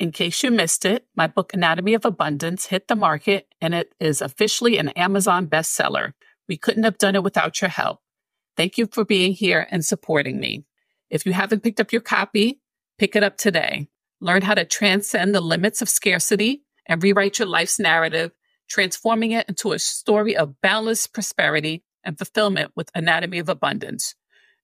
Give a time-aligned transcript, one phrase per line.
[0.00, 3.94] In case you missed it, my book Anatomy of Abundance hit the market and it
[4.00, 6.14] is officially an Amazon bestseller.
[6.48, 8.00] We couldn't have done it without your help.
[8.56, 10.64] Thank you for being here and supporting me.
[11.10, 12.62] If you haven't picked up your copy,
[12.98, 13.88] pick it up today.
[14.22, 18.32] Learn how to transcend the limits of scarcity and rewrite your life's narrative,
[18.70, 24.14] transforming it into a story of boundless prosperity and fulfillment with Anatomy of Abundance.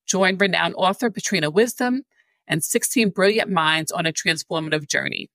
[0.07, 2.05] Join renowned author Patrina Wisdom
[2.49, 5.31] and 16 brilliant minds on a transformative journey.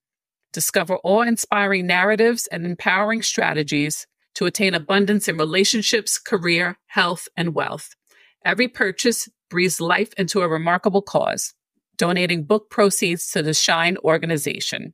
[0.54, 7.54] Discover awe inspiring narratives and empowering strategies to attain abundance in relationships, career, health, and
[7.54, 7.96] wealth.
[8.44, 11.54] Every purchase breathes life into a remarkable cause,
[11.98, 14.94] donating book proceeds to the Shine organization.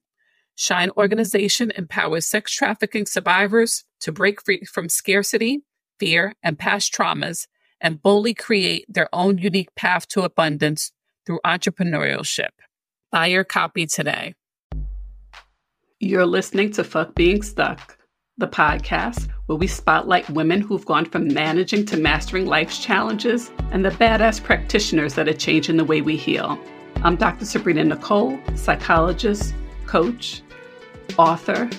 [0.56, 5.62] Shine organization empowers sex trafficking survivors to break free from scarcity,
[6.00, 7.48] fear, and past traumas
[7.80, 10.92] and boldly create their own unique path to abundance
[11.28, 12.50] through entrepreneurship.
[13.12, 14.34] Buy your copy today.
[16.00, 17.98] You're listening to Fuck Being Stuck,
[18.38, 23.84] the podcast where we spotlight women who've gone from managing to mastering life's challenges and
[23.84, 26.58] the badass practitioners that are changing the way we heal.
[27.04, 27.46] I'm Dr.
[27.46, 29.54] Sabrina Nichole, psychologist,
[29.86, 30.42] coach,
[31.18, 31.70] author,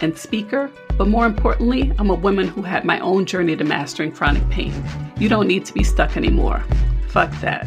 [0.00, 0.70] and speaker.
[0.96, 4.72] But more importantly, I'm a woman who had my own journey to mastering chronic pain.
[5.18, 6.62] You don't need to be stuck anymore.
[7.08, 7.66] Fuck that.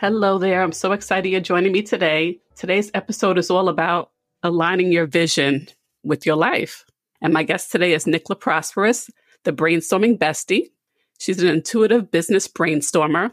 [0.00, 0.62] Hello there.
[0.62, 2.38] I'm so excited you're joining me today.
[2.54, 4.12] Today's episode is all about
[4.44, 5.66] aligning your vision
[6.04, 6.84] with your life.
[7.20, 9.10] And my guest today is Nic LaProsperous,
[9.42, 10.68] the brainstorming bestie.
[11.18, 13.32] She's an intuitive business brainstormer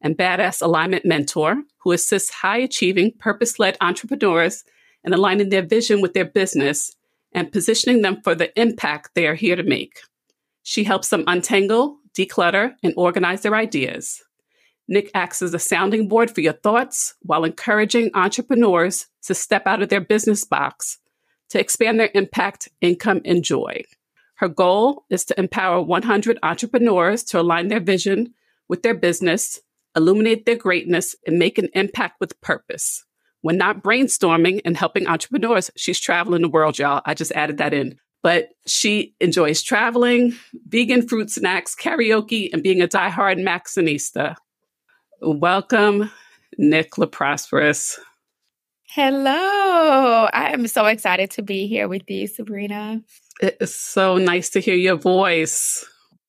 [0.00, 4.64] and badass alignment mentor who assists high achieving, purpose led entrepreneurs
[5.04, 6.96] in aligning their vision with their business
[7.32, 10.00] and positioning them for the impact they are here to make.
[10.62, 14.22] She helps them untangle, declutter, and organize their ideas.
[14.88, 19.82] Nic acts as a sounding board for your thoughts while encouraging entrepreneurs to step out
[19.82, 20.98] of their business box
[21.50, 23.82] to expand their impact, income, and joy.
[24.36, 28.34] Her goal is to empower 100 entrepreneurs to align their vision
[28.68, 29.60] with their business,
[29.96, 33.04] illuminate their greatness, and make an impact with purpose.
[33.40, 37.02] When not brainstorming and helping entrepreneurs, she's traveling the world, y'all.
[37.04, 37.98] I just added that in.
[38.22, 40.34] But she enjoys traveling,
[40.66, 44.34] vegan fruit snacks, karaoke, and being a diehard Maxinista.
[45.20, 46.10] Welcome,
[46.58, 47.98] Nic LaProsperous.
[48.88, 50.28] Hello.
[50.32, 53.02] I am so excited to be here with you, Sabrina.
[53.40, 55.86] It's so nice to hear your voice.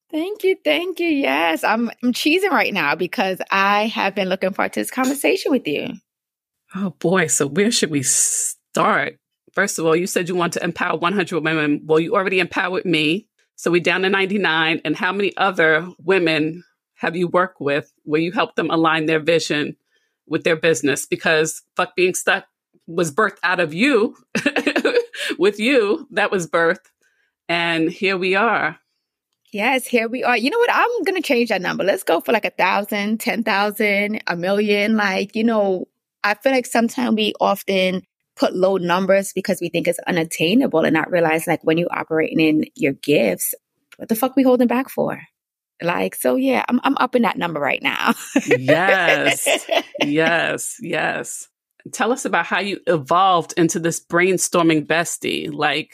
[0.10, 0.56] Thank you.
[0.64, 1.10] Thank you.
[1.10, 5.52] Yes, I'm, I'm cheesing right now because I have been looking forward to this conversation
[5.52, 5.94] with you.
[6.76, 7.28] Oh, boy.
[7.28, 9.18] So, where should we start?
[9.54, 11.82] First of all, you said you want to empower 100 women.
[11.86, 13.28] Well, you already empowered me.
[13.56, 14.82] So, we down to 99.
[14.86, 16.64] And how many other women
[16.98, 19.76] have you worked with where you help them align their vision
[20.28, 21.06] with their business?
[21.06, 22.46] Because fuck being stuck
[22.88, 24.16] was birthed out of you,
[25.38, 26.92] with you, that was birth.
[27.48, 28.80] And here we are.
[29.54, 30.36] Yes, here we are.
[30.36, 30.74] You know what?
[30.74, 31.84] I'm going to change that number.
[31.84, 34.98] Let's go for like a thousand, ten thousand, a million.
[34.98, 35.88] Like, you know,
[36.24, 38.02] I feel like sometimes we often
[38.36, 42.40] put low numbers because we think it's unattainable and not realize like when you're operating
[42.40, 43.54] in your gifts,
[43.98, 45.22] what the fuck we holding back for?
[45.82, 48.14] Like, so yeah, I'm I'm up in that number right now.
[48.46, 49.48] yes.
[50.04, 50.78] Yes.
[50.80, 51.48] Yes.
[51.92, 55.52] Tell us about how you evolved into this brainstorming bestie.
[55.52, 55.94] Like,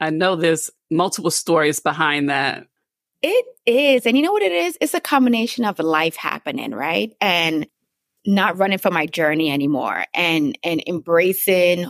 [0.00, 2.66] I know there's multiple stories behind that.
[3.22, 4.06] It is.
[4.06, 4.76] And you know what it is?
[4.80, 7.14] It's a combination of life happening, right?
[7.20, 7.66] And
[8.26, 11.86] not running for my journey anymore and and embracing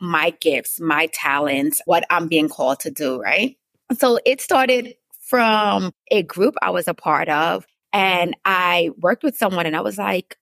[0.00, 3.56] my gifts, my talents, what I'm being called to do, right?
[3.96, 4.94] So it started
[5.28, 7.66] from a group I was a part of.
[7.92, 10.36] And I worked with someone and I was like,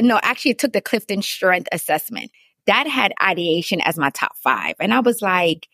[0.00, 2.30] no, actually, it took the Clifton Strength Assessment.
[2.66, 4.74] That had ideation as my top five.
[4.80, 5.68] And I was like,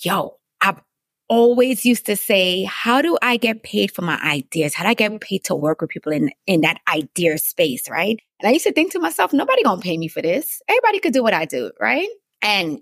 [0.00, 0.80] yo, I've
[1.28, 4.74] always used to say, how do I get paid for my ideas?
[4.74, 7.88] How do I get paid to work with people in, in that idea space?
[7.88, 8.20] Right.
[8.40, 10.62] And I used to think to myself, nobody gonna pay me for this.
[10.68, 11.70] Everybody could do what I do.
[11.80, 12.08] Right.
[12.42, 12.80] And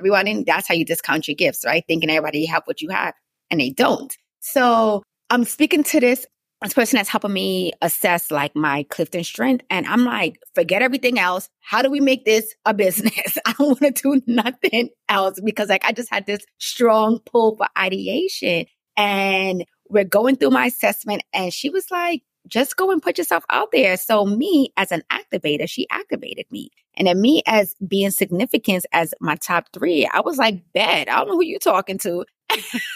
[0.00, 1.84] everyone, that's how you discount your gifts, right?
[1.86, 3.14] Thinking everybody have what you have
[3.50, 4.16] and they don't.
[4.40, 6.26] So I'm speaking to this
[6.64, 9.64] this person that's helping me assess like my Clifton strength.
[9.70, 11.48] And I'm like, forget everything else.
[11.60, 13.38] How do we make this a business?
[13.44, 17.56] I don't want to do nothing else because like I just had this strong pull
[17.56, 18.66] for ideation.
[18.96, 23.44] And we're going through my assessment and she was like, just go and put yourself
[23.50, 23.96] out there.
[23.96, 26.70] So me as an activator, she activated me.
[26.96, 31.16] And then me as being significant as my top three, I was like, bet, I
[31.16, 32.24] don't know who you're talking to.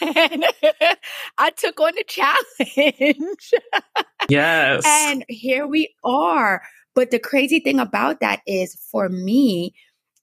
[0.02, 0.44] and
[1.38, 3.52] I took on the challenge.
[4.28, 4.84] yes.
[4.86, 6.62] And here we are.
[6.94, 9.74] But the crazy thing about that is for me,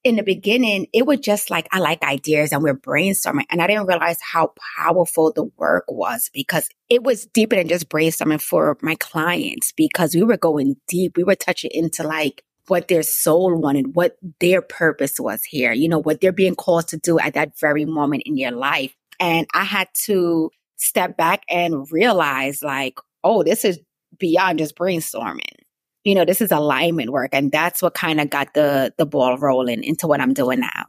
[0.06, 3.46] in the beginning, it was just like, I like ideas and we're brainstorming.
[3.50, 7.90] And I didn't realize how powerful the work was because it was deeper than just
[7.90, 11.18] brainstorming for my clients because we were going deep.
[11.18, 15.90] We were touching into like what their soul wanted, what their purpose was here, you
[15.90, 18.96] know, what they're being called to do at that very moment in your life.
[19.20, 23.80] And I had to step back and realize like, oh, this is
[24.20, 25.65] beyond just brainstorming
[26.06, 27.32] you know, this is alignment work.
[27.34, 30.86] And that's what kind of got the, the ball rolling into what I'm doing now.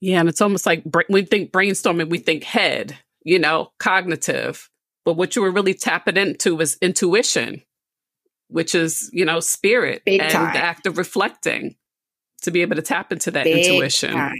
[0.00, 0.20] Yeah.
[0.20, 4.68] And it's almost like we think brainstorming, we think head, you know, cognitive.
[5.04, 7.62] But what you were really tapping into was intuition,
[8.48, 10.52] which is, you know, spirit Big and time.
[10.52, 11.76] the act of reflecting
[12.42, 14.12] to be able to tap into that Big intuition.
[14.12, 14.34] Time.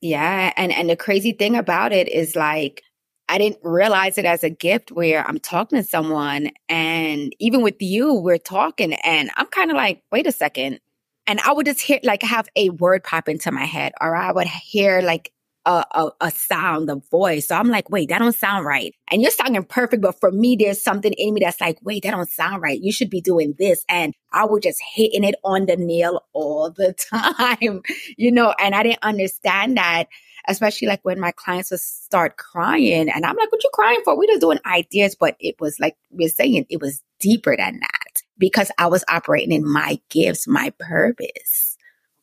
[0.00, 0.52] Yeah.
[0.56, 2.82] And and the crazy thing about it is like
[3.28, 7.80] I didn't realize it as a gift where I'm talking to someone and even with
[7.80, 10.80] you, we're talking and I'm kind of like, wait a second.
[11.26, 14.30] And I would just hear like have a word pop into my head or I
[14.30, 15.32] would hear like
[15.66, 17.48] a, a, a, sound, a voice.
[17.48, 18.94] So I'm like, wait, that don't sound right.
[19.10, 20.02] And you're sounding perfect.
[20.02, 22.80] But for me, there's something in me that's like, wait, that don't sound right.
[22.80, 23.84] You should be doing this.
[23.88, 27.82] And I was just hitting it on the nail all the time,
[28.16, 30.08] you know, and I didn't understand that
[30.48, 34.16] especially like when my clients would start crying and I'm like, what you crying for?
[34.16, 38.22] We're just doing ideas, but it was like we're saying, it was deeper than that
[38.38, 41.76] because I was operating in my gifts, my purpose.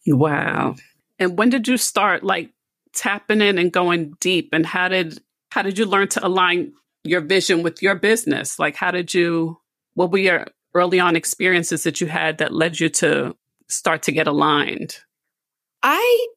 [0.07, 0.75] Wow.
[1.19, 2.51] And when did you start like
[2.93, 4.49] tapping in and going deep?
[4.53, 5.19] And how did
[5.49, 6.73] how did you learn to align
[7.03, 8.59] your vision with your business?
[8.59, 9.59] Like how did you
[9.93, 13.35] what were your early on experiences that you had that led you to
[13.67, 14.97] start to get aligned?
[15.83, 16.27] I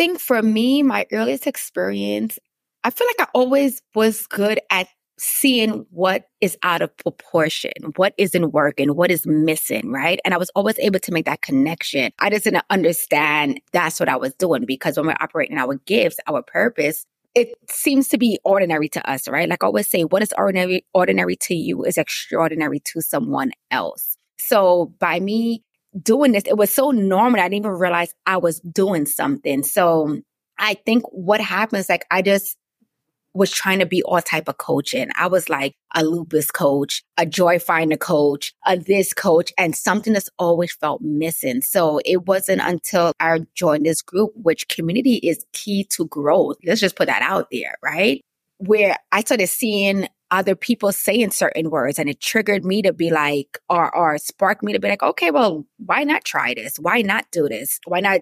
[0.00, 2.38] think for me, my earliest experience,
[2.84, 4.88] I feel like I always was good at
[5.18, 10.18] seeing what is out of proportion, what isn't working, what is missing, right?
[10.24, 12.12] And I was always able to make that connection.
[12.18, 16.16] I just didn't understand that's what I was doing because when we're operating our gifts,
[16.26, 17.04] our purpose,
[17.34, 19.50] it seems to be ordinary to us, right?
[19.50, 24.16] Like I always say, what is ordinary ordinary to you is extraordinary to someone else.
[24.38, 25.62] So by me
[26.02, 26.44] doing this.
[26.46, 27.40] It was so normal.
[27.40, 29.62] I didn't even realize I was doing something.
[29.62, 30.20] So
[30.58, 32.56] I think what happens, like I just
[33.32, 35.08] was trying to be all type of coaching.
[35.14, 40.12] I was like a lupus coach, a joy finder coach, a this coach, and something
[40.12, 41.62] that's always felt missing.
[41.62, 46.56] So it wasn't until I joined this group, which community is key to growth.
[46.64, 48.20] Let's just put that out there, right?
[48.60, 53.10] Where I started seeing other people saying certain words and it triggered me to be
[53.10, 56.76] like or or sparked me to be like okay well why not try this?
[56.76, 57.80] Why not do this?
[57.86, 58.20] Why not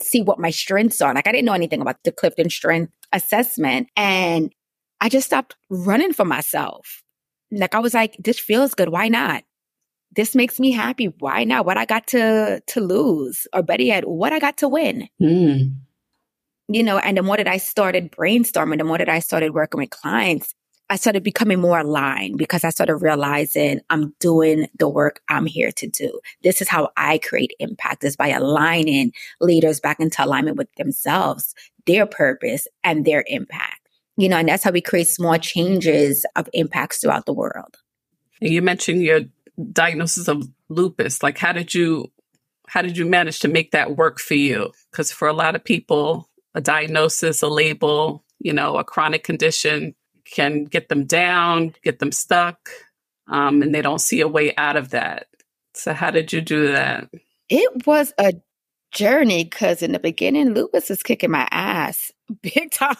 [0.00, 1.14] see what my strengths are?
[1.14, 4.52] Like i didn't know anything about the clifton strength assessment and
[5.00, 7.02] i just stopped running for myself.
[7.50, 8.88] Like i was like this feels good.
[8.88, 9.44] Why not?
[10.14, 11.06] This makes me happy.
[11.18, 11.66] Why not?
[11.66, 13.46] What i got to to lose?
[13.52, 15.08] Or better yet what i got to win.
[15.20, 15.74] Mm.
[16.72, 19.78] You know and the more that i started brainstorming the more that i started working
[19.78, 20.54] with clients
[20.92, 25.72] I started becoming more aligned because I started realizing I'm doing the work I'm here
[25.72, 26.20] to do.
[26.42, 31.54] This is how I create impact is by aligning leaders back into alignment with themselves,
[31.86, 33.88] their purpose and their impact.
[34.18, 37.78] You know, and that's how we create small changes of impacts throughout the world.
[38.42, 39.20] You mentioned your
[39.72, 41.22] diagnosis of lupus.
[41.22, 42.12] Like how did you
[42.68, 44.72] how did you manage to make that work for you?
[44.90, 49.94] Because for a lot of people, a diagnosis, a label, you know, a chronic condition
[50.24, 52.68] can get them down, get them stuck,
[53.28, 55.26] um, and they don't see a way out of that.
[55.74, 57.08] So, how did you do that?
[57.48, 58.34] It was a
[58.92, 62.96] journey because in the beginning, lupus is kicking my ass big time.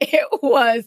[0.00, 0.84] it was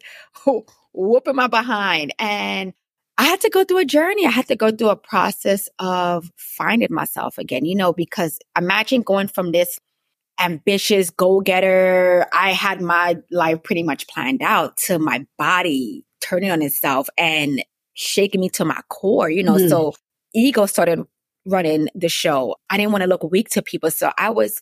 [0.93, 2.13] whooping my behind.
[2.19, 2.73] And
[3.17, 4.25] I had to go through a journey.
[4.25, 9.01] I had to go through a process of finding myself again, you know, because imagine
[9.01, 9.79] going from this
[10.39, 12.27] ambitious go getter.
[12.33, 17.63] I had my life pretty much planned out to my body turning on itself and
[17.93, 19.55] shaking me to my core, you know.
[19.55, 19.69] Mm.
[19.69, 19.93] So
[20.33, 21.03] ego started
[21.45, 22.55] running the show.
[22.69, 23.89] I didn't want to look weak to people.
[23.91, 24.61] So I was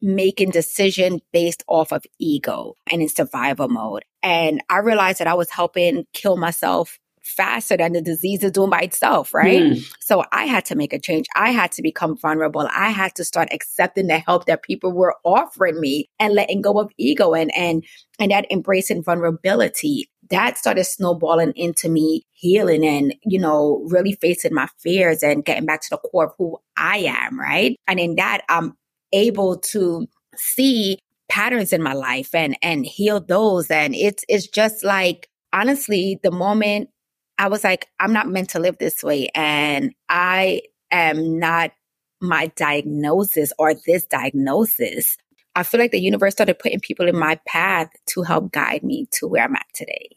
[0.00, 4.04] making decision based off of ego and in survival mode.
[4.22, 8.70] And I realized that I was helping kill myself faster than the disease is doing
[8.70, 9.62] by itself, right?
[9.62, 9.92] Mm.
[10.00, 11.26] So I had to make a change.
[11.34, 12.68] I had to become vulnerable.
[12.72, 16.78] I had to start accepting the help that people were offering me and letting go
[16.78, 17.84] of ego and and
[18.18, 20.08] and that embracing vulnerability.
[20.30, 25.66] that started snowballing into me healing and, you know, really facing my fears and getting
[25.66, 27.76] back to the core of who I am, right?
[27.86, 28.74] And in that, I'm
[29.12, 30.98] able to see
[31.28, 36.30] patterns in my life and and heal those and it's it's just like honestly the
[36.30, 36.90] moment
[37.38, 41.72] I was like I'm not meant to live this way and I am not
[42.20, 45.16] my diagnosis or this diagnosis
[45.54, 49.06] I feel like the universe started putting people in my path to help guide me
[49.12, 50.16] to where I'm at today.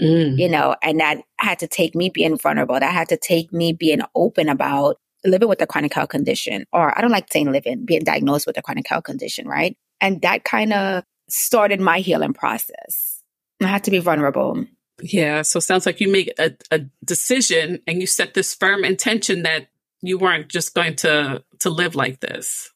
[0.00, 0.38] Mm.
[0.38, 2.78] You know, and that had to take me being vulnerable.
[2.78, 6.96] That had to take me being open about living with a chronic health condition, or
[6.96, 9.76] I don't like saying living, being diagnosed with a chronic health condition, right?
[10.00, 13.22] And that kind of started my healing process.
[13.60, 14.64] I had to be vulnerable.
[15.00, 15.42] Yeah.
[15.42, 19.42] So it sounds like you make a, a decision and you set this firm intention
[19.42, 19.68] that
[20.02, 22.72] you weren't just going to to live like this.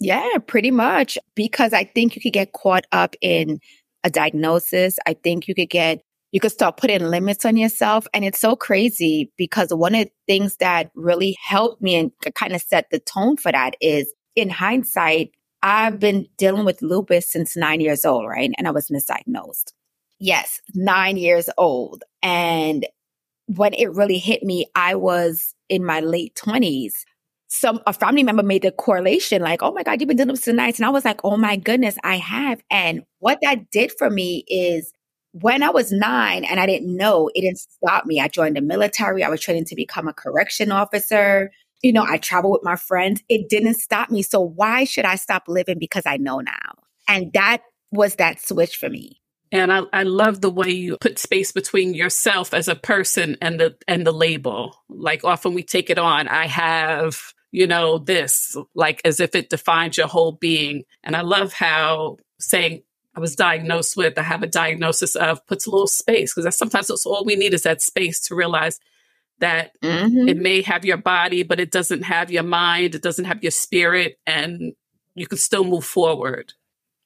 [0.00, 1.18] Yeah, pretty much.
[1.34, 3.60] Because I think you could get caught up in
[4.04, 4.98] a diagnosis.
[5.06, 8.06] I think you could get, you could start putting limits on yourself.
[8.14, 12.54] And it's so crazy because one of the things that really helped me and kind
[12.54, 15.32] of set the tone for that is in hindsight,
[15.62, 18.52] I've been dealing with lupus since nine years old, right?
[18.56, 19.72] And I was misdiagnosed.
[20.20, 22.04] Yes, nine years old.
[22.22, 22.86] And
[23.46, 27.04] when it really hit me, I was in my late 20s
[27.48, 30.42] some a family member made the correlation like, oh my God, you've been doing this
[30.42, 30.78] tonight.
[30.78, 32.62] And I was like, oh my goodness, I have.
[32.70, 34.92] And what that did for me is
[35.32, 38.20] when I was nine and I didn't know, it didn't stop me.
[38.20, 39.24] I joined the military.
[39.24, 41.50] I was training to become a correction officer.
[41.82, 43.22] You know, I travel with my friends.
[43.28, 44.22] It didn't stop me.
[44.22, 46.72] So why should I stop living because I know now?
[47.06, 49.20] And that was that switch for me.
[49.50, 53.58] And I, I love the way you put space between yourself as a person and
[53.58, 54.76] the and the label.
[54.88, 56.28] Like often we take it on.
[56.28, 60.84] I have you know, this, like as if it defines your whole being.
[61.02, 62.82] And I love how saying
[63.14, 66.54] I was diagnosed with, I have a diagnosis of puts a little space because that
[66.54, 68.78] sometimes that's all we need is that space to realize
[69.40, 70.28] that mm-hmm.
[70.28, 73.52] it may have your body, but it doesn't have your mind, it doesn't have your
[73.52, 74.72] spirit, and
[75.14, 76.52] you can still move forward.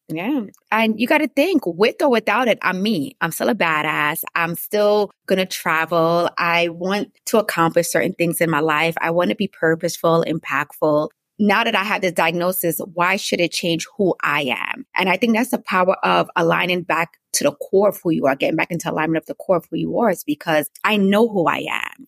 [0.09, 0.42] Yeah.
[0.71, 3.16] And you got to think with or without it, I'm me.
[3.21, 4.25] I'm still a badass.
[4.35, 6.28] I'm still going to travel.
[6.37, 8.94] I want to accomplish certain things in my life.
[9.00, 11.09] I want to be purposeful, impactful.
[11.38, 14.87] Now that I have this diagnosis, why should it change who I am?
[14.94, 18.26] And I think that's the power of aligning back to the core of who you
[18.26, 20.99] are, getting back into alignment of the core of who you are is because I
[20.99, 22.06] know who I am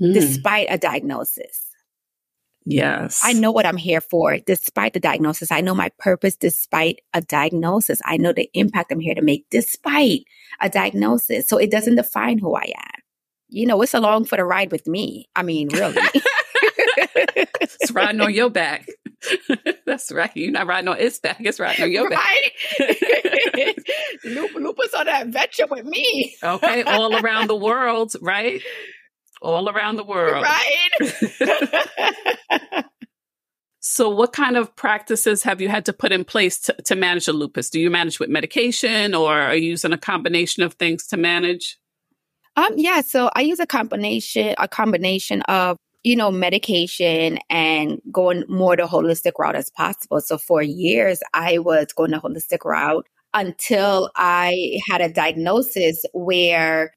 [0.00, 0.12] mm.
[0.12, 1.71] despite a diagnosis.
[2.64, 3.20] Yes.
[3.24, 5.50] I know what I'm here for despite the diagnosis.
[5.50, 8.00] I know my purpose despite a diagnosis.
[8.04, 10.24] I know the impact I'm here to make despite
[10.60, 11.48] a diagnosis.
[11.48, 13.02] So it doesn't define who I am.
[13.48, 15.28] You know, it's along for the ride with me.
[15.36, 16.00] I mean, really.
[17.60, 18.86] it's riding on your back.
[19.86, 20.30] That's right.
[20.34, 21.38] You're not riding on its back.
[21.40, 22.52] It's riding on your right?
[22.78, 23.76] back.
[24.24, 26.36] Lupus on that adventure with me.
[26.42, 26.82] okay.
[26.82, 28.62] All around the world, right?
[29.42, 30.44] All around the world.
[30.44, 30.90] Right.
[33.80, 37.26] so, what kind of practices have you had to put in place to, to manage
[37.26, 37.68] the lupus?
[37.68, 41.78] Do you manage with medication or are you using a combination of things to manage?
[42.56, 48.44] Um, yeah, so I use a combination, a combination of, you know, medication and going
[48.48, 50.20] more the holistic route as possible.
[50.20, 56.92] So for years, I was going the holistic route until I had a diagnosis where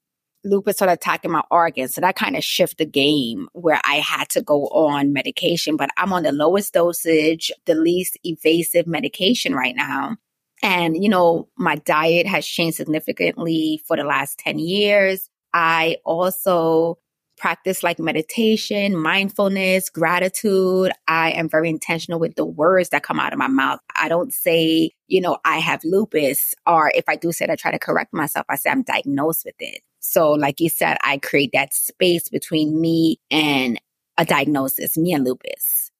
[0.46, 1.94] lupus started attacking my organs.
[1.94, 5.90] So that kind of shifted the game where I had to go on medication, but
[5.96, 10.16] I'm on the lowest dosage, the least evasive medication right now.
[10.62, 15.28] And, you know, my diet has changed significantly for the last 10 years.
[15.52, 16.98] I also
[17.36, 20.90] practice like meditation, mindfulness, gratitude.
[21.06, 23.80] I am very intentional with the words that come out of my mouth.
[23.94, 27.56] I don't say, you know, I have lupus, or if I do say it, I
[27.56, 28.46] try to correct myself.
[28.48, 29.82] I say I'm diagnosed with it.
[30.06, 33.80] So, like you said, I create that space between me and
[34.18, 35.90] a diagnosis, me and lupus.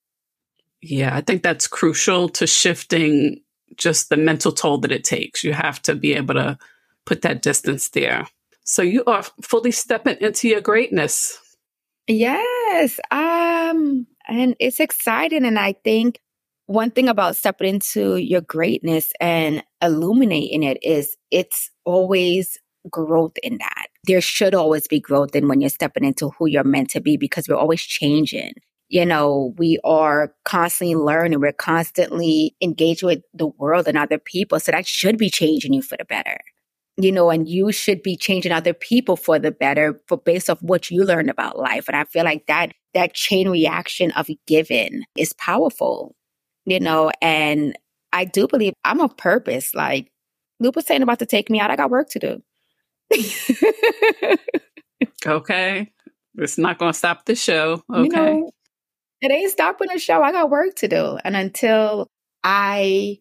[0.83, 3.41] Yeah, I think that's crucial to shifting
[3.77, 5.43] just the mental toll that it takes.
[5.45, 6.59] You have to be able to
[7.05, 8.27] put that distance there.
[8.65, 11.39] So you are fully stepping into your greatness.
[12.07, 13.01] Yes.
[13.11, 16.21] Um and it's exciting and I think
[16.67, 22.59] one thing about stepping into your greatness and illuminating it is it's always
[22.91, 23.86] growth in that.
[24.07, 27.17] There should always be growth in when you're stepping into who you're meant to be
[27.17, 28.53] because we're always changing.
[28.89, 31.41] You know, we are constantly learning.
[31.41, 34.61] We're constantly engaged with the world and other people.
[34.61, 36.39] So that should be changing you for the better.
[36.97, 40.63] You know, and you should be changing other people for the better for based off
[40.63, 41.89] what you learned about life.
[41.89, 46.15] And I feel like that that chain reaction of giving is powerful.
[46.65, 47.77] You know, and
[48.13, 49.75] I do believe I'm a purpose.
[49.75, 50.11] Like
[50.61, 51.71] lupus saying about to take me out.
[51.71, 52.43] I got work to do
[55.27, 55.93] okay.
[56.37, 57.83] It's not going to stop the show.
[57.93, 58.05] Okay.
[58.05, 58.51] You know,
[59.23, 60.23] it ain't stopping the show.
[60.23, 61.19] I got work to do.
[61.25, 62.09] And until
[62.45, 63.19] I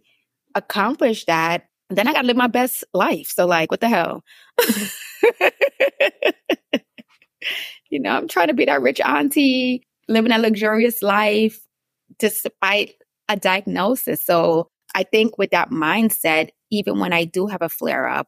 [0.53, 3.27] accomplish that, then I got to live my best life.
[3.27, 4.23] So, like, what the hell?
[7.89, 11.59] you know, I'm trying to be that rich auntie, living a luxurious life
[12.19, 12.95] despite
[13.29, 14.25] a diagnosis.
[14.25, 18.27] So, I think with that mindset, even when I do have a flare up,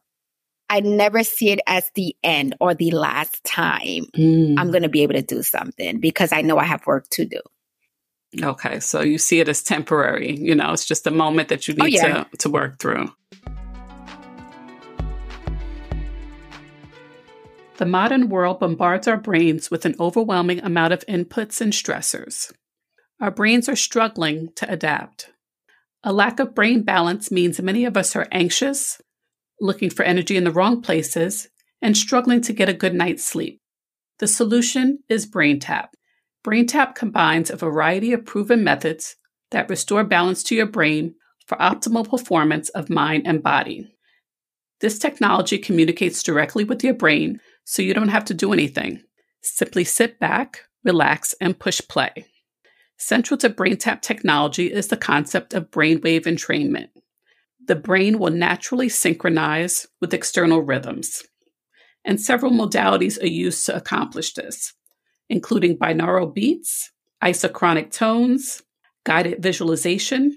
[0.70, 4.54] I never see it as the end or the last time mm.
[4.58, 7.24] I'm going to be able to do something because I know I have work to
[7.24, 7.40] do.
[8.42, 8.78] Okay.
[8.80, 10.36] So you see it as temporary.
[10.36, 12.24] You know, it's just a moment that you oh, need oh, yeah.
[12.24, 13.10] to, to work through.
[17.78, 22.52] The modern world bombards our brains with an overwhelming amount of inputs and stressors.
[23.20, 25.30] Our brains are struggling to adapt.
[26.02, 29.00] A lack of brain balance means many of us are anxious,
[29.60, 31.48] looking for energy in the wrong places,
[31.80, 33.60] and struggling to get a good night's sleep.
[34.18, 35.88] The solution is BrainTap.
[36.44, 39.16] BrainTap combines a variety of proven methods
[39.50, 41.14] that restore balance to your brain
[41.46, 43.92] for optimal performance of mind and body.
[44.80, 49.02] This technology communicates directly with your brain, so you don't have to do anything.
[49.42, 52.26] Simply sit back, relax, and push play.
[52.96, 56.88] Central to BrainTap technology is the concept of brainwave entrainment.
[57.68, 61.22] The brain will naturally synchronize with external rhythms,
[62.02, 64.72] and several modalities are used to accomplish this,
[65.28, 66.90] including binaural beats,
[67.22, 68.62] isochronic tones,
[69.04, 70.34] guided visualization,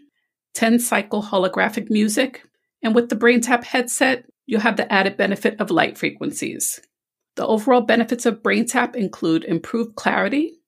[0.56, 2.44] 10 cycle holographic music,
[2.84, 6.82] and with the BrainTap headset, you'll have the added benefit of light frequencies.
[7.38, 10.60] The overall benefits of BrainTap include improved clarity,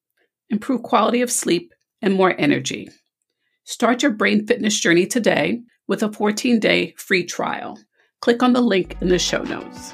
[0.50, 2.89] improved quality of sleep, and more energy.
[3.65, 7.80] Start your brain fitness journey today with a 14 day free trial.
[8.22, 9.94] Click on the link in the show notes.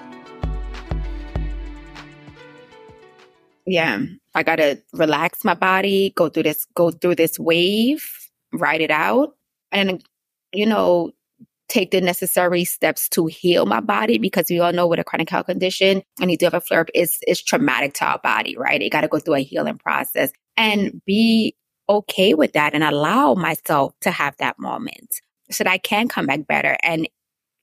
[3.66, 4.02] Yeah,
[4.34, 8.04] I got to relax my body, go through this go through this wave,
[8.52, 9.36] ride it out
[9.72, 10.04] and
[10.52, 11.12] you know,
[11.68, 15.30] take the necessary steps to heal my body because we all know with a chronic
[15.30, 18.58] health condition and you do have a flare up, it's, it's traumatic to our body,
[18.58, 18.82] right?
[18.82, 21.56] It got to go through a healing process and be
[21.88, 26.26] okay with that and allow myself to have that moment so that I can come
[26.26, 26.78] back better.
[26.84, 27.08] And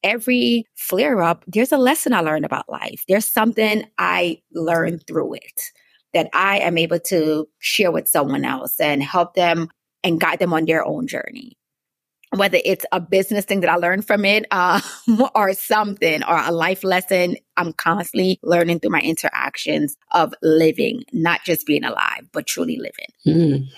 [0.03, 3.05] every flare up, there's a lesson I learned about life.
[3.09, 5.63] There's something I learned through it
[6.15, 9.69] that I am able to share with someone else and help them
[10.03, 11.59] and guide them on their own journey.
[12.35, 14.81] Whether it's a business thing that I learned from it uh,
[15.35, 21.45] or something or a life lesson, I'm constantly learning through my interactions of living, not
[21.45, 23.09] just being alive, but truly living.
[23.27, 23.69] Mm.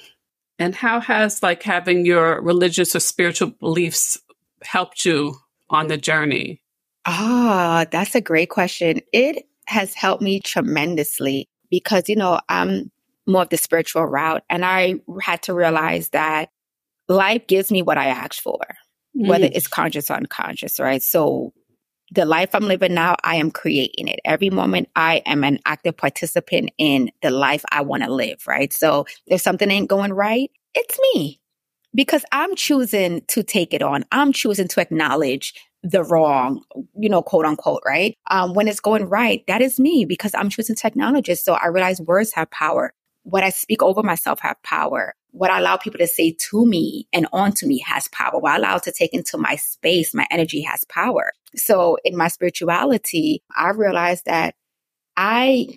[0.58, 4.18] And how has like having your religious or spiritual beliefs
[4.62, 5.36] helped you
[5.70, 6.62] on the journey?
[7.06, 9.00] Ah, oh, that's a great question.
[9.12, 12.90] It has helped me tremendously because, you know, I'm
[13.26, 16.50] more of the spiritual route and I had to realize that
[17.08, 18.58] life gives me what I ask for,
[19.16, 19.28] mm.
[19.28, 21.02] whether it's conscious or unconscious, right?
[21.02, 21.52] So
[22.10, 24.20] the life I'm living now, I am creating it.
[24.24, 28.72] Every moment I am an active participant in the life I want to live, right?
[28.72, 31.40] So if something ain't going right, it's me
[31.94, 34.04] because I'm choosing to take it on.
[34.12, 36.62] I'm choosing to acknowledge the wrong,
[36.98, 38.16] you know, quote unquote, right?
[38.30, 41.34] Um, when it's going right, that is me because I'm choosing technology.
[41.34, 42.92] So I realize words have power.
[43.22, 47.06] What I speak over myself have power what I allow people to say to me
[47.12, 48.38] and onto me has power.
[48.38, 51.32] What I allow to take into my space, my energy has power.
[51.56, 54.54] So in my spirituality, I realized that
[55.16, 55.68] I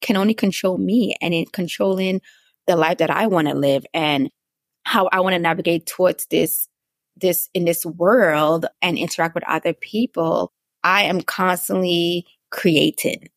[0.00, 2.20] can only control me and in controlling
[2.66, 4.30] the life that I want to live and
[4.84, 6.68] how I want to navigate towards this,
[7.16, 10.52] this in this world and interact with other people.
[10.84, 13.28] I am constantly creating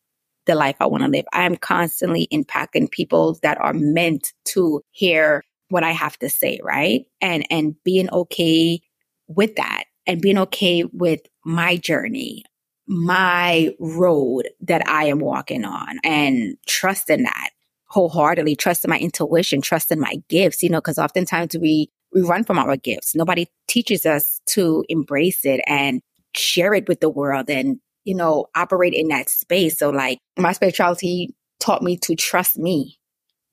[0.46, 1.26] the life I want to live.
[1.34, 6.60] I am constantly impacting people that are meant to hear what I have to say,
[6.64, 7.06] right?
[7.22, 8.82] And and being okay
[9.28, 12.44] with that and being okay with my journey,
[12.88, 17.50] my road that I am walking on and trusting that
[17.92, 22.58] wholeheartedly, trusting my intuition, trusting my gifts, you know, because oftentimes we we run from
[22.58, 23.16] our gifts.
[23.16, 26.02] Nobody teaches us to embrace it and
[26.36, 29.80] share it with the world and, you know, operate in that space.
[29.80, 32.98] So like my spirituality taught me to trust me.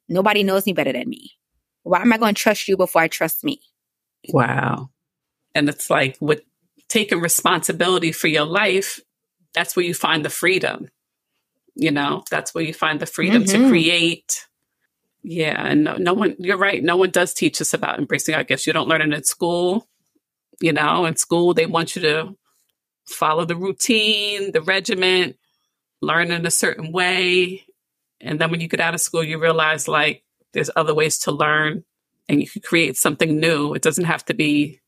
[0.08, 1.32] Nobody knows me better than me.
[1.82, 3.60] Why am I going to trust you before I trust me?
[4.30, 4.90] Wow.
[5.58, 6.42] And it's like with
[6.88, 9.00] taking responsibility for your life,
[9.52, 10.88] that's where you find the freedom.
[11.74, 13.62] You know, that's where you find the freedom mm-hmm.
[13.62, 14.46] to create.
[15.22, 15.60] Yeah.
[15.64, 16.82] And no, no one, you're right.
[16.82, 18.66] No one does teach us about embracing our gifts.
[18.66, 19.88] You don't learn it in school.
[20.60, 22.36] You know, in school, they want you to
[23.06, 25.36] follow the routine, the regiment,
[26.00, 27.64] learn in a certain way.
[28.20, 31.32] And then when you get out of school, you realize like there's other ways to
[31.32, 31.84] learn
[32.28, 33.74] and you can create something new.
[33.74, 34.80] It doesn't have to be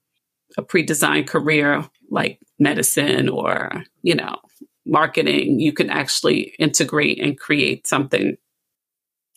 [0.56, 4.36] a pre designed career like medicine or, you know,
[4.86, 5.60] marketing.
[5.60, 8.36] You can actually integrate and create something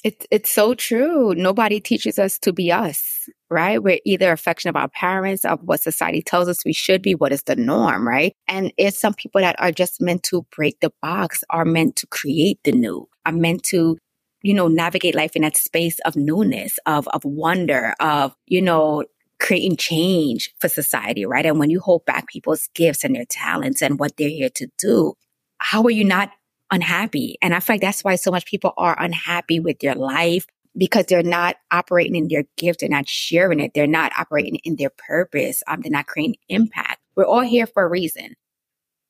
[0.03, 1.33] it's it's so true.
[1.33, 3.81] Nobody teaches us to be us, right?
[3.81, 7.31] We're either a of our parents, of what society tells us we should be, what
[7.31, 8.33] is the norm, right?
[8.47, 12.07] And it's some people that are just meant to break the box, are meant to
[12.07, 13.97] create the new, are meant to,
[14.41, 19.05] you know, navigate life in that space of newness, of of wonder, of, you know,
[19.43, 21.45] creating change for society, right?
[21.45, 24.67] And when you hold back people's gifts and their talents and what they're here to
[24.79, 25.13] do,
[25.59, 26.31] how are you not
[26.73, 27.37] unhappy.
[27.41, 31.05] And I feel like that's why so much people are unhappy with their life because
[31.05, 32.79] they're not operating in their gift.
[32.79, 33.73] They're not sharing it.
[33.75, 35.61] They're not operating in their purpose.
[35.67, 36.99] Um, they're not creating impact.
[37.15, 38.35] We're all here for a reason.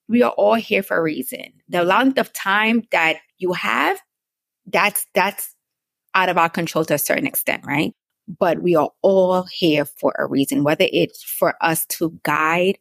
[0.10, 1.54] We are all here for a reason.
[1.70, 4.02] The length of time that you have,
[4.66, 5.56] that's, that's
[6.14, 7.94] out of our control to a certain extent, right?
[8.28, 12.78] But we are all here for a reason, whether it's for us to guide,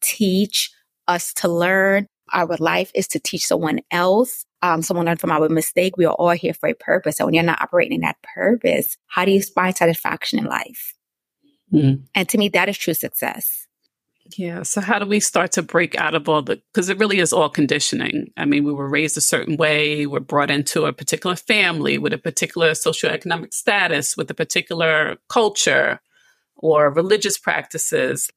[0.00, 0.70] teach,
[1.08, 5.48] us to learn, our life is to teach someone else, um, someone learn from our
[5.48, 5.96] mistake.
[5.96, 7.18] We are all here for a purpose.
[7.18, 10.94] And when you're not operating in that purpose, how do you find satisfaction in life?
[11.72, 12.04] Mm.
[12.14, 13.63] And to me, that is true success.
[14.36, 14.62] Yeah.
[14.62, 17.32] So how do we start to break out of all the, because it really is
[17.32, 18.32] all conditioning.
[18.36, 20.06] I mean, we were raised a certain way.
[20.06, 26.00] We're brought into a particular family with a particular socioeconomic status, with a particular culture
[26.56, 28.30] or religious practices.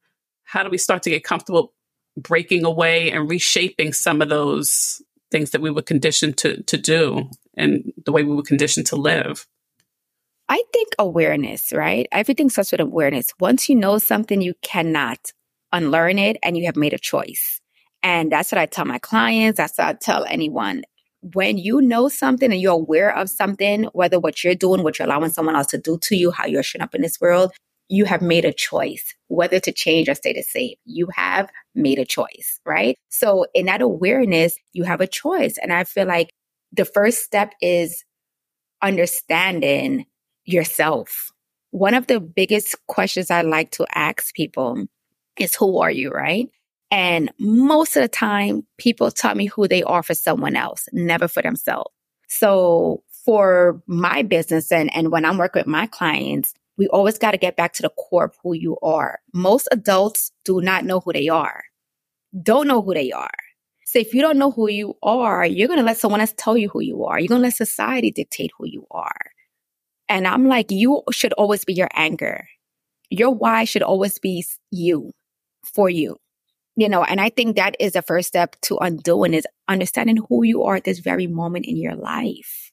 [0.43, 1.73] How do we start to get comfortable
[2.17, 7.29] breaking away and reshaping some of those things that we were conditioned to to do
[7.55, 9.47] and the way we were conditioned to live?
[10.49, 12.07] I think awareness, right?
[12.11, 13.33] Everything starts with awareness.
[13.39, 15.33] Once you know something, you cannot
[15.71, 17.59] unlearn it and you have made a choice.
[18.03, 19.57] And that's what I tell my clients.
[19.57, 20.83] That's what I tell anyone.
[21.21, 25.07] When you know something and you're aware of something, whether what you're doing, what you're
[25.07, 27.51] allowing someone else to do to you, how you're showing up in this world,
[27.89, 30.75] you have made a choice whether to change or stay the same.
[30.85, 32.95] You have made a choice, right?
[33.09, 35.57] So in that awareness, you have a choice.
[35.61, 36.31] And I feel like
[36.71, 38.03] the first step is
[38.81, 40.05] understanding
[40.45, 41.31] yourself.
[41.71, 44.85] One of the biggest questions I like to ask people
[45.39, 46.49] is who are you, right?
[46.89, 51.27] And most of the time, people tell me who they are for someone else, never
[51.27, 51.91] for themselves.
[52.29, 57.31] So for my business and, and when I'm working with my clients, we always got
[57.31, 59.19] to get back to the core of who you are.
[59.33, 61.63] Most adults do not know who they are,
[62.41, 63.29] don't know who they are.
[63.85, 66.57] So if you don't know who you are, you're going to let someone else tell
[66.57, 67.19] you who you are.
[67.19, 69.31] You're going to let society dictate who you are.
[70.09, 72.47] And I'm like, you should always be your anchor.
[73.09, 75.13] Your why should always be you
[75.73, 76.17] for you.
[76.75, 80.43] You know, and I think that is the first step to undoing is understanding who
[80.43, 82.71] you are at this very moment in your life.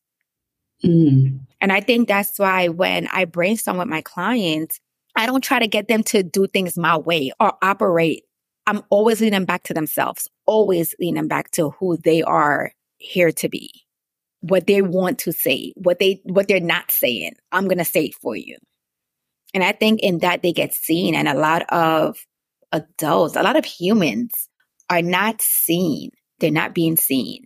[0.84, 1.40] Mm.
[1.60, 4.78] And I think that's why when I brainstorm with my clients,
[5.16, 8.24] I don't try to get them to do things my way or operate.
[8.66, 12.72] I'm always leading them back to themselves, always leading them back to who they are
[12.98, 13.70] here to be,
[14.40, 17.32] what they want to say, what they, what they're not saying.
[17.52, 18.56] I'm going to say it for you.
[19.52, 22.18] And I think in that they get seen and a lot of
[22.74, 24.48] adults, a lot of humans
[24.90, 26.10] are not seen.
[26.40, 27.44] They're not being seen.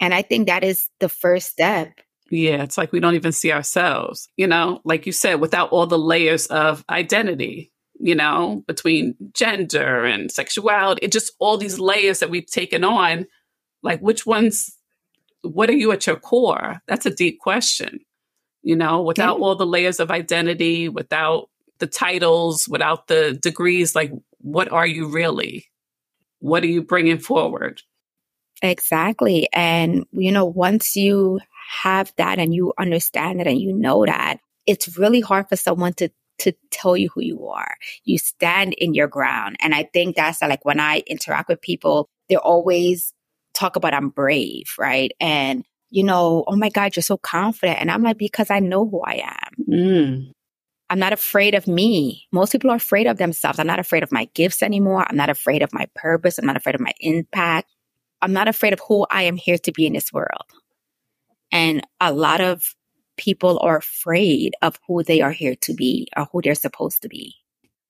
[0.00, 1.88] And I think that is the first step
[2.32, 5.86] yeah, it's like we don't even see ourselves, you know, like you said, without all
[5.86, 12.20] the layers of identity, you know, between gender and sexuality, it just all these layers
[12.20, 13.26] that we've taken on.
[13.82, 14.78] Like, which ones,
[15.42, 16.80] what are you at your core?
[16.88, 18.00] That's a deep question,
[18.62, 19.44] you know, without yeah.
[19.44, 21.50] all the layers of identity, without
[21.80, 24.10] the titles, without the degrees, like,
[24.42, 25.66] what are you really?
[26.40, 27.82] What are you bringing forward?
[28.62, 29.48] Exactly.
[29.52, 34.38] And, you know, once you have that and you understand it and you know that,
[34.66, 37.76] it's really hard for someone to to tell you who you are.
[38.04, 39.56] You stand in your ground.
[39.60, 43.12] And I think that's like when I interact with people, they always
[43.54, 45.12] talk about I'm brave, right?
[45.20, 47.80] And, you know, oh my God, you're so confident.
[47.80, 49.64] And I'm like, because I know who I am.
[49.68, 50.32] Mm.
[50.92, 52.28] I'm not afraid of me.
[52.32, 53.58] Most people are afraid of themselves.
[53.58, 55.06] I'm not afraid of my gifts anymore.
[55.08, 56.36] I'm not afraid of my purpose.
[56.36, 57.70] I'm not afraid of my impact.
[58.20, 60.44] I'm not afraid of who I am here to be in this world.
[61.50, 62.74] And a lot of
[63.16, 67.08] people are afraid of who they are here to be or who they're supposed to
[67.08, 67.36] be.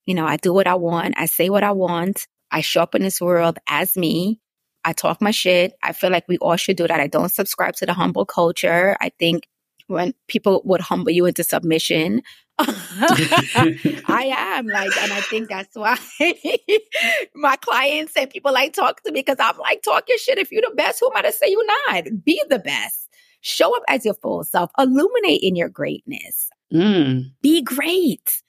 [0.06, 1.14] You know, I do what I want.
[1.16, 2.28] I say what I want.
[2.52, 4.38] I show up in this world as me.
[4.84, 5.72] I talk my shit.
[5.82, 7.00] I feel like we all should do that.
[7.00, 8.96] I don't subscribe to the humble culture.
[9.00, 9.48] I think
[9.92, 12.22] when people would humble you into submission.
[12.58, 15.98] I am like, and I think that's why
[17.34, 20.38] my clients and people like talk to me because I'm like, talk your shit.
[20.38, 22.24] If you're the best, who am I to say you're not?
[22.24, 23.08] Be the best.
[23.40, 24.70] Show up as your full self.
[24.78, 26.50] Illuminate in your greatness.
[26.72, 27.32] Mm.
[27.42, 28.42] Be great.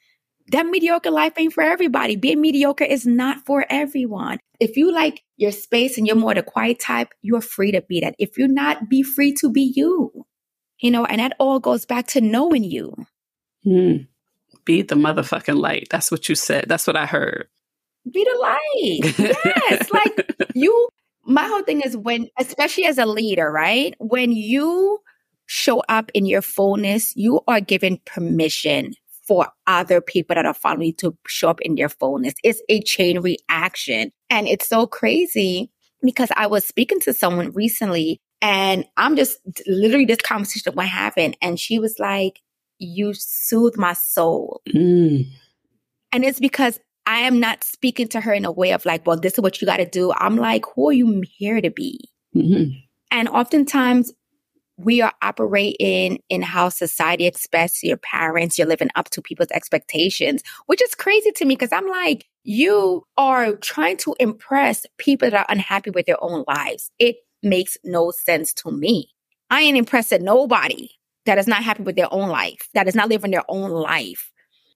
[0.52, 2.16] That mediocre life ain't for everybody.
[2.16, 4.40] Being mediocre is not for everyone.
[4.60, 8.02] If you like your space and you're more the quiet type, you're free to be
[8.02, 8.16] that.
[8.20, 10.26] If you're not, be free to be you.
[10.84, 12.94] You know, and that all goes back to knowing you.
[13.66, 14.06] Mm.
[14.66, 15.88] Be the motherfucking light.
[15.90, 16.66] That's what you said.
[16.68, 17.48] That's what I heard.
[18.12, 19.36] Be the light.
[19.46, 19.92] Yes.
[19.94, 20.90] like you,
[21.24, 23.96] my whole thing is when, especially as a leader, right?
[24.00, 25.00] When you
[25.46, 28.94] show up in your fullness, you are given permission
[29.26, 32.34] for other people that are following you to show up in their fullness.
[32.44, 34.12] It's a chain reaction.
[34.30, 40.04] And it's so crazy because I was speaking to someone recently and I'm just literally
[40.04, 41.34] this conversation we're having.
[41.42, 42.42] And she was like,
[42.78, 44.62] You soothe my soul.
[44.70, 45.28] Mm.
[46.12, 49.20] And it's because I am not speaking to her in a way of like, well,
[49.20, 50.14] this is what you got to do.
[50.14, 52.00] I'm like, who are you here to be?
[52.36, 52.72] Mm-hmm.
[53.12, 54.14] And oftentimes
[54.78, 60.44] we are operating in how society expects your parents, you're living up to people's expectations,
[60.68, 65.38] which is crazy to me because I'm like, you are trying to impress people that
[65.38, 66.90] are unhappy with their own lives.
[67.00, 69.10] It makes no sense to me.
[69.50, 70.90] I ain't impressing nobody
[71.26, 74.32] that is not happy with their own life, that is not living their own life.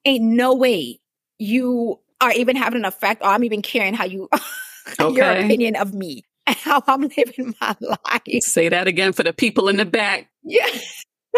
[0.06, 1.00] Ain't no way
[1.40, 4.30] you are even having an effect or I'm even caring how you
[5.00, 5.16] okay.
[5.16, 8.44] your opinion of me and how I'm living my life.
[8.44, 10.30] Say that again for the people in the back.
[10.44, 10.68] Yeah.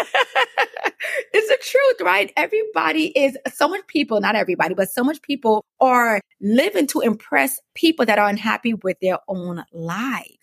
[1.33, 2.31] it's the truth, right?
[2.37, 7.59] Everybody is so much people, not everybody, but so much people are living to impress
[7.75, 10.38] people that are unhappy with their own lives.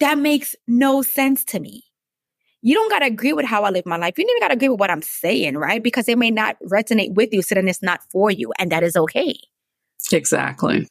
[0.00, 1.84] That makes no sense to me.
[2.60, 4.18] You don't got to agree with how I live my life.
[4.18, 5.82] You don't even got to agree with what I'm saying, right?
[5.82, 7.42] Because it may not resonate with you.
[7.42, 8.52] So then it's not for you.
[8.58, 9.38] And that is okay.
[10.12, 10.88] Exactly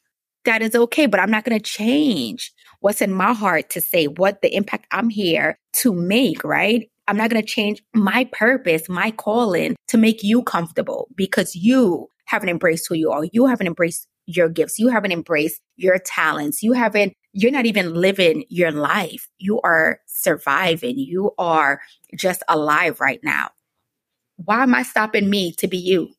[0.48, 4.06] that is okay, but I'm not going to change what's in my heart to say
[4.06, 6.90] what the impact I'm here to make, right?
[7.06, 12.08] I'm not going to change my purpose, my calling to make you comfortable because you
[12.24, 13.24] haven't embraced who you are.
[13.30, 14.78] You haven't embraced your gifts.
[14.78, 16.62] You haven't embraced your talents.
[16.62, 19.26] You haven't, you're not even living your life.
[19.38, 20.98] You are surviving.
[20.98, 21.80] You are
[22.16, 23.48] just alive right now.
[24.36, 26.10] Why am I stopping me to be you?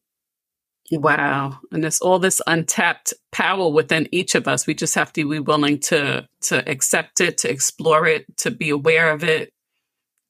[0.91, 1.60] Wow.
[1.72, 4.65] And there's all this untapped power within each of us.
[4.65, 8.72] We just have to be willing to to accept it, to explore it, to be
[8.72, 9.52] aware of it,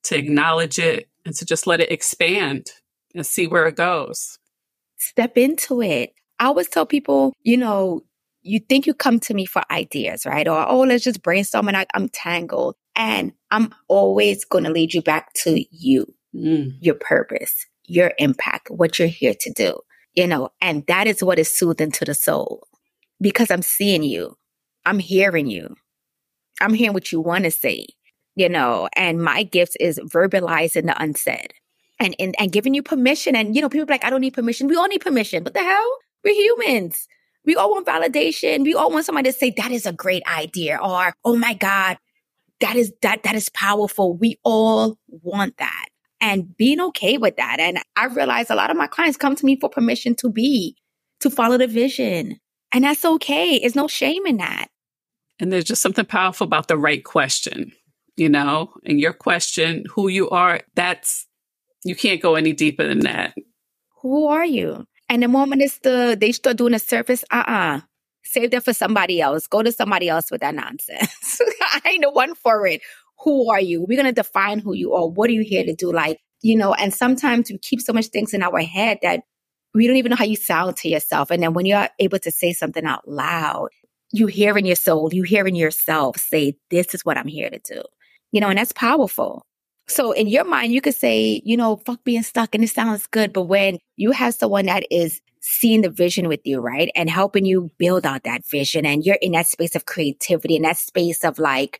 [0.04, 2.72] to acknowledge it, and to just let it expand
[3.15, 4.38] and see where it goes.
[4.98, 6.12] Step into it.
[6.39, 8.02] I always tell people, you know,
[8.41, 10.47] you think you come to me for ideas, right?
[10.47, 12.75] Or, oh, let's just brainstorm and I, am tangled.
[12.95, 16.71] And I'm always going to lead you back to you, mm.
[16.80, 19.80] your purpose, your impact, what you're here to do
[20.19, 22.67] you know, and that is what is soothing to the soul
[23.21, 24.36] because I'm seeing you,
[24.86, 25.75] I'm hearing you,
[26.62, 27.86] I'm hearing what you want to say,
[28.36, 31.54] you know, and my gift is verbalizing the unsaid
[31.99, 33.36] and, and, and giving you permission.
[33.36, 34.67] And, you know, people like, I don't need permission.
[34.67, 35.43] We all need permission.
[35.43, 35.97] What the hell?
[36.23, 37.08] We're humans.
[37.45, 38.63] We all want validation.
[38.63, 41.97] We all want somebody to say that is a great idea or, oh my God,
[42.60, 44.15] that is, that, that is powerful.
[44.15, 45.86] We all want that
[46.21, 47.60] and being okay with that.
[47.60, 50.75] And I realized a lot of my clients come to me for permission to be,
[51.21, 52.39] to follow the vision.
[52.71, 53.60] And that's okay.
[53.60, 54.67] There's no shame in that.
[55.39, 57.71] And there's just something powerful about the right question,
[58.17, 61.25] you know, and your question, who you are, that's,
[61.86, 63.34] you can't go any deeper than that.
[64.01, 64.86] Who are you?
[65.10, 67.78] And the moment it's the, they start doing a service, uh uh-uh.
[67.78, 67.82] uh
[68.24, 69.48] Save that for somebody else.
[69.48, 71.41] Go to somebody else with that nonsense.
[71.62, 72.82] I ain't the one for it
[73.19, 73.86] who are you?
[73.88, 75.08] We're to define who you are.
[75.08, 75.91] What are you here to do?
[75.91, 79.22] Like, you know, and sometimes we keep so much things in our head that
[79.74, 81.30] we don't even know how you sound to yourself.
[81.30, 83.69] And then when you're able to say something out loud,
[84.12, 87.50] you hear in your soul, you hear in yourself say, this is what I'm here
[87.50, 87.84] to do.
[88.32, 89.45] You know, and that's powerful.
[89.89, 93.08] So in your mind, you could say, you know, fuck being stuck and it sounds
[93.08, 93.34] good.
[93.34, 96.91] But when you have someone that is seeing the vision with you, right?
[96.95, 100.65] And helping you build out that vision and you're in that space of creativity and
[100.65, 101.80] that space of like,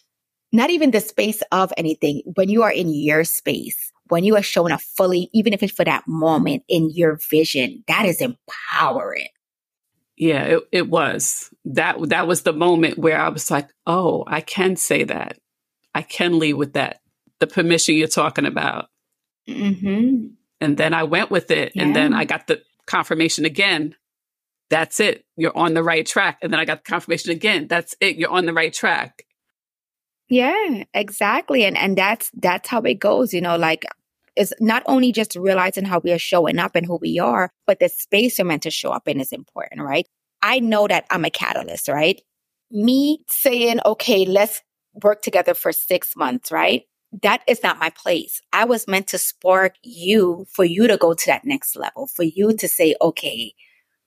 [0.52, 4.42] not even the space of anything, when you are in your space, when you are
[4.42, 9.28] showing up fully, even if it's for that moment in your vision, that is empowering.
[10.18, 11.54] Yeah, it, it was.
[11.66, 15.38] That that was the moment where I was like, oh, I can say that.
[15.94, 17.00] I can lead with that.
[17.40, 18.88] The permission you're talking about.
[19.48, 20.28] Mm-hmm.
[20.62, 21.74] And then I went with it.
[21.76, 21.84] Yeah.
[21.84, 23.96] And then I got the confirmation again.
[24.70, 25.26] That's it.
[25.36, 26.40] You're on the right track.
[26.42, 27.68] And then I got the confirmation again.
[27.68, 28.18] That's it.
[28.18, 29.24] You're on the right track.
[30.30, 31.64] Yeah, exactly.
[31.64, 33.86] And and that's that's how it goes, you know, like
[34.36, 37.80] it's not only just realizing how we are showing up and who we are, but
[37.80, 40.08] the space we're meant to show up in is important, right?
[40.42, 42.22] I know that I'm a catalyst, right?
[42.72, 44.62] Me saying, okay, let's
[45.04, 46.84] work together for six months, right?
[47.24, 48.42] That is not my place.
[48.54, 52.24] I was meant to spark you for you to go to that next level, for
[52.24, 53.54] you to say, okay,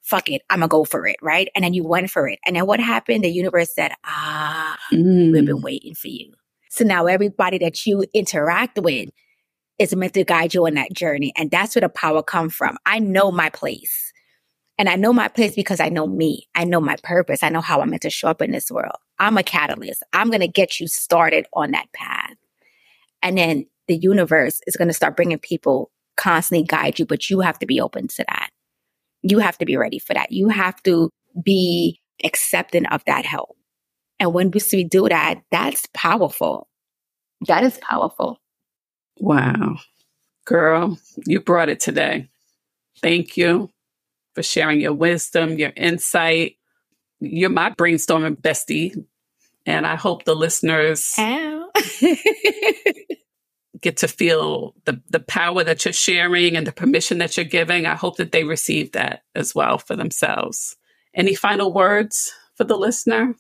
[0.03, 1.49] fuck it, I'm gonna go for it, right?
[1.55, 2.39] And then you went for it.
[2.47, 3.25] And then what happened?
[3.25, 5.33] The universe said, ah, mm.
[5.33, 5.63] we've been mm.
[5.63, 6.33] waiting for you.
[6.71, 9.11] So now everybody that you interact with
[9.79, 11.33] is meant to guide you on that journey.
[11.37, 12.77] And that's where the power comes from.
[12.87, 14.13] I know my place.
[14.79, 16.49] And I know my place because I know me.
[16.55, 17.43] I know my purpose.
[17.43, 18.97] I know how I'm meant to show up in this world.
[19.19, 20.03] I'm a catalyst.
[20.13, 22.35] I'm going to get you started on that path.
[23.23, 27.41] And then the universe is going to start bringing people constantly guide you, but you
[27.41, 28.51] have to be open to that.
[29.23, 30.33] You have to be ready for that.
[30.33, 31.11] You have to
[31.43, 33.57] be accepting of that help.
[34.19, 36.69] And when we do that, that's powerful.
[37.47, 38.41] That is powerful.
[39.19, 39.77] Wow.
[40.45, 42.29] Girl, you brought it today.
[43.01, 43.71] Thank you
[44.35, 46.57] for sharing your wisdom, your insight.
[47.21, 48.97] You're my brainstorming bestie.
[49.67, 51.15] And I hope the listeners
[53.81, 57.87] get to feel the, the power that you're sharing and the permission that you're giving.
[57.87, 60.77] I hope that they receive that as well for themselves.
[61.15, 63.35] Any final words for the listener?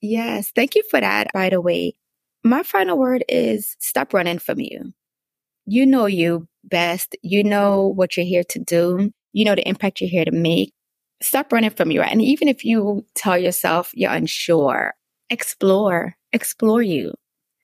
[0.00, 0.50] Yes.
[0.54, 1.94] Thank you for that, by the way.
[2.44, 4.92] My final word is stop running from you.
[5.66, 7.16] You know you best.
[7.22, 9.12] You know what you're here to do.
[9.32, 10.72] You know the impact you're here to make.
[11.20, 12.00] Stop running from you.
[12.00, 14.94] And even if you tell yourself you're unsure,
[15.30, 17.14] explore, explore you.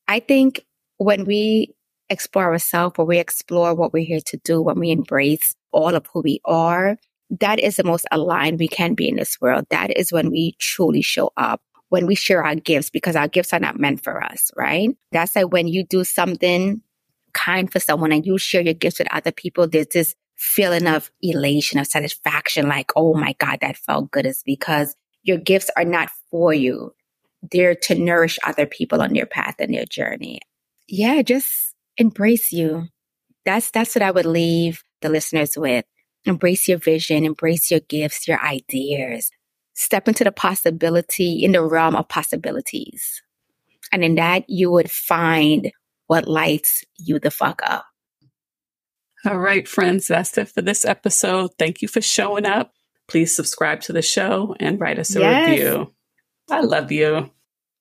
[0.09, 0.65] I think
[0.99, 1.75] when we
[2.11, 6.07] explore ourselves, when we explore what we're here to do, when we embrace all of
[6.13, 6.97] who we are,
[7.41, 9.65] that is the most aligned we can be in this world.
[9.71, 13.53] That is when we truly show up, when we share our gifts, because our gifts
[13.53, 14.91] are not meant for us, right?
[15.13, 16.83] That's like when you do something
[17.33, 21.11] kind for someone and you share your gifts with other people, there's this feeling of
[21.23, 25.85] elation, of satisfaction, like, oh my God, that felt good, is because your gifts are
[25.85, 26.93] not for you.
[27.51, 30.41] They're to nourish other people on their path and their journey.
[30.89, 32.89] Yeah, just embrace you.
[33.45, 35.85] That's that's what I would leave the listeners with.
[36.25, 39.31] Embrace your vision, embrace your gifts, your ideas.
[39.75, 43.23] Step into the possibility in the realm of possibilities.
[43.93, 45.71] And in that you would find
[46.07, 47.85] what lights you the fuck up.
[49.27, 51.51] All right, friends, that's it for this episode.
[51.59, 52.73] Thank you for showing up.
[53.09, 55.49] Please subscribe to the show and write us a yes.
[55.49, 55.95] review.
[56.51, 57.31] I love you.